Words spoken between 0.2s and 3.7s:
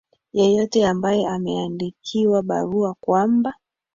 yeyote ambaye ameandikiwa barua kwamba